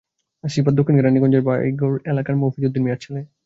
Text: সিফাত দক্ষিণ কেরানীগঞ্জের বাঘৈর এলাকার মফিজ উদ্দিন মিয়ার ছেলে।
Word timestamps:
সিফাত 0.43 0.73
দক্ষিণ 0.77 0.95
কেরানীগঞ্জের 0.97 1.45
বাঘৈর 1.47 1.93
এলাকার 2.11 2.35
মফিজ 2.37 2.63
উদ্দিন 2.67 2.83
মিয়ার 2.83 3.01
ছেলে। 3.03 3.21